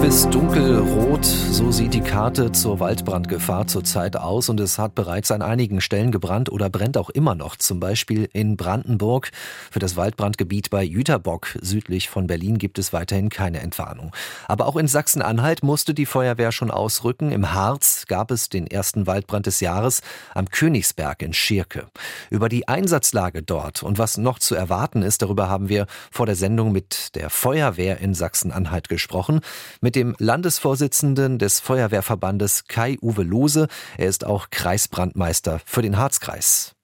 [0.00, 5.42] Bis dunkelrot, so sieht die Karte zur Waldbrandgefahr zurzeit aus und es hat bereits an
[5.42, 9.30] einigen Stellen gebrannt oder brennt auch immer noch, zum Beispiel in Brandenburg.
[9.70, 14.12] Für das Waldbrandgebiet bei Jüterbock südlich von Berlin gibt es weiterhin keine Entwarnung.
[14.48, 17.30] Aber auch in Sachsen-Anhalt musste die Feuerwehr schon ausrücken.
[17.30, 20.00] Im Harz gab es den ersten Waldbrand des Jahres
[20.34, 21.86] am Königsberg in Schirke.
[22.30, 26.36] Über die Einsatzlage dort und was noch zu erwarten ist, darüber haben wir vor der
[26.36, 29.40] Sendung mit der Feuerwehr in Sachsen-Anhalt gesprochen
[29.82, 33.66] mit dem Landesvorsitzenden des Feuerwehrverbandes Kai-Uwe Lose.
[33.98, 36.74] Er ist auch Kreisbrandmeister für den Harzkreis.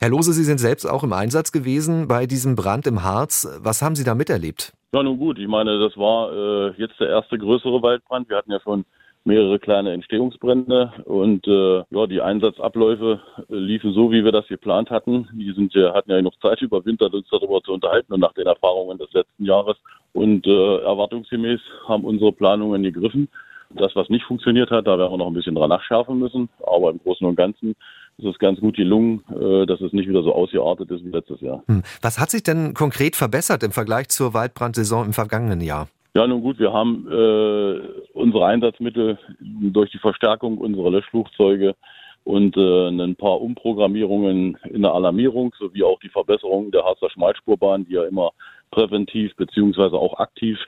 [0.00, 3.46] Herr Lose, Sie sind selbst auch im Einsatz gewesen bei diesem Brand im Harz.
[3.62, 4.72] Was haben Sie da miterlebt?
[4.92, 5.38] Ja, nun gut.
[5.38, 8.28] Ich meine, das war äh, jetzt der erste größere Waldbrand.
[8.28, 8.84] Wir hatten ja schon
[9.24, 14.90] mehrere kleine Entstehungsbrände und äh, ja, die Einsatzabläufe äh, liefen so, wie wir das geplant
[14.90, 15.28] hatten.
[15.34, 18.98] Die sind hatten ja noch Zeit überwintert, uns darüber zu unterhalten und nach den Erfahrungen
[18.98, 19.76] des letzten Jahres
[20.12, 23.28] und äh, erwartungsgemäß haben unsere Planungen gegriffen.
[23.70, 26.48] Das, was nicht funktioniert hat, da werden wir noch ein bisschen dran nachschärfen müssen.
[26.66, 27.76] Aber im Großen und Ganzen
[28.18, 31.40] ist es ganz gut gelungen, äh, dass es nicht wieder so ausgeartet ist wie letztes
[31.40, 31.62] Jahr.
[31.66, 31.82] Hm.
[32.02, 35.88] Was hat sich denn konkret verbessert im Vergleich zur Waldbrandsaison im vergangenen Jahr?
[36.14, 37.80] Ja, nun gut, wir haben äh,
[38.14, 41.76] unsere Einsatzmittel durch die Verstärkung unserer Löschflugzeuge
[42.24, 47.86] und äh, ein paar Umprogrammierungen in der Alarmierung sowie auch die Verbesserung der Harzer Schmalspurbahn,
[47.86, 48.32] die ja immer
[48.70, 50.58] präventiv beziehungsweise auch aktiv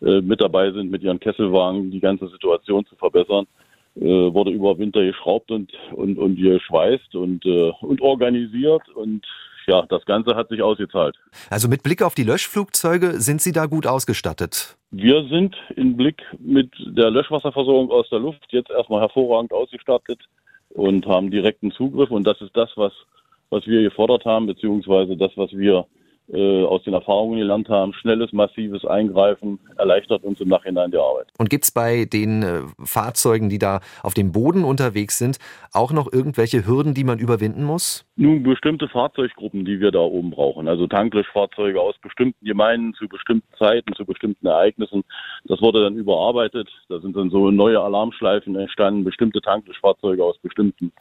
[0.00, 3.46] äh, mit dabei sind, mit ihren Kesselwagen die ganze Situation zu verbessern,
[3.96, 9.26] äh, wurde über Winter geschraubt und, und, und geschweißt und, äh, und organisiert und
[9.66, 11.16] ja, das Ganze hat sich ausgezahlt.
[11.50, 14.76] Also mit Blick auf die Löschflugzeuge sind Sie da gut ausgestattet?
[14.90, 20.20] Wir sind im Blick mit der Löschwasserversorgung aus der Luft jetzt erstmal hervorragend ausgestattet
[20.70, 22.10] und haben direkten Zugriff.
[22.10, 22.92] Und das ist das, was,
[23.50, 25.86] was wir gefordert haben, beziehungsweise das, was wir
[26.32, 27.92] aus den Erfahrungen gelernt haben.
[27.92, 31.26] Schnelles, massives Eingreifen erleichtert uns im Nachhinein die Arbeit.
[31.38, 35.38] Und gibt es bei den äh, Fahrzeugen, die da auf dem Boden unterwegs sind,
[35.72, 38.06] auch noch irgendwelche Hürden, die man überwinden muss?
[38.16, 40.68] Nun, bestimmte Fahrzeuggruppen, die wir da oben brauchen.
[40.68, 45.02] Also Tanklöschfahrzeuge aus bestimmten Gemeinden zu bestimmten Zeiten, zu bestimmten Ereignissen.
[45.44, 46.68] Das wurde dann überarbeitet.
[46.88, 49.04] Da sind dann so neue Alarmschleifen entstanden.
[49.04, 50.92] Bestimmte Tanklöschfahrzeuge aus bestimmten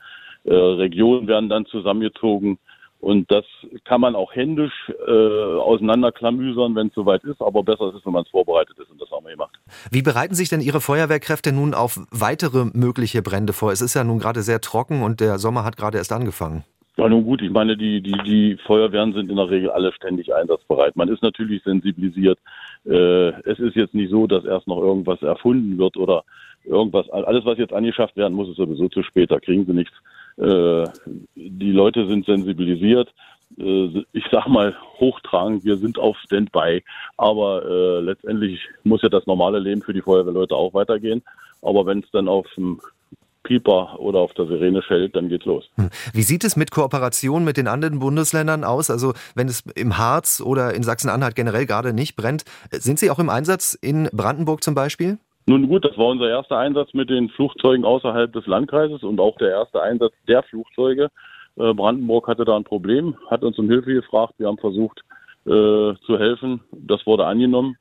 [0.44, 2.58] äh, Regionen werden dann zusammengezogen.
[3.02, 3.46] Und das
[3.84, 8.14] kann man auch händisch äh, auseinanderklamüsern, wenn es soweit ist, aber besser ist es, wenn
[8.14, 9.60] man es vorbereitet ist und das haben wir gemacht.
[9.90, 13.72] Wie bereiten sich denn Ihre Feuerwehrkräfte nun auf weitere mögliche Brände vor?
[13.72, 16.64] Es ist ja nun gerade sehr trocken und der Sommer hat gerade erst angefangen.
[16.98, 20.34] Ja, nun gut, ich meine, die, die, die Feuerwehren sind in der Regel alle ständig
[20.34, 20.96] einsatzbereit.
[20.98, 22.38] Man ist natürlich sensibilisiert.
[22.86, 26.24] Äh, es ist jetzt nicht so, dass erst noch irgendwas erfunden wird oder
[26.66, 27.10] irgendwas.
[27.10, 29.32] Alles, was jetzt angeschafft werden muss, ist sowieso zu spät.
[29.32, 29.96] Da kriegen sie nichts.
[30.38, 30.86] Äh,
[31.36, 33.14] die Leute sind sensibilisiert.
[33.58, 36.84] Äh, ich sag mal hochtragend, wir sind auf Standby.
[37.16, 41.24] Aber äh, letztendlich muss ja das normale Leben für die Feuerwehrleute auch weitergehen.
[41.62, 42.82] Aber wenn es dann auf dem
[43.44, 45.70] Pieper oder auf der Sirene schellt, dann geht's los.
[45.76, 45.90] Hm.
[46.14, 48.90] Wie sieht es mit Kooperation mit den anderen Bundesländern aus?
[48.90, 53.20] Also wenn es im Harz oder in Sachsen-Anhalt generell gerade nicht brennt, sind Sie auch
[53.20, 55.18] im Einsatz in Brandenburg zum Beispiel?
[55.48, 59.38] Nun gut, das war unser erster Einsatz mit den Flugzeugen außerhalb des Landkreises und auch
[59.38, 61.10] der erste Einsatz der Flugzeuge.
[61.58, 64.36] Äh, Brandenburg hatte da ein Problem, hat uns um Hilfe gefragt.
[64.38, 65.02] Wir haben versucht
[65.46, 66.62] äh, zu helfen.
[66.72, 67.76] Das wurde angenommen.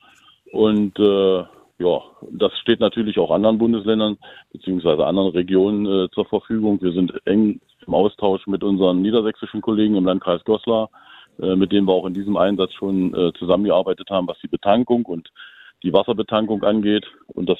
[0.52, 1.44] Und äh,
[1.80, 4.18] ja, das steht natürlich auch anderen Bundesländern
[4.52, 6.80] beziehungsweise anderen Regionen äh, zur Verfügung.
[6.82, 10.90] Wir sind eng im Austausch mit unseren niedersächsischen Kollegen im Landkreis Goslar,
[11.40, 15.06] äh, mit denen wir auch in diesem Einsatz schon äh, zusammengearbeitet haben, was die Betankung
[15.06, 15.30] und
[15.82, 17.06] die Wasserbetankung angeht.
[17.28, 17.58] Und das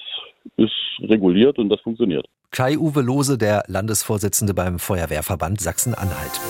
[0.57, 2.27] ist reguliert und das funktioniert.
[2.51, 6.41] Kai-Uwe Lose, der Landesvorsitzende beim Feuerwehrverband Sachsen-Anhalt.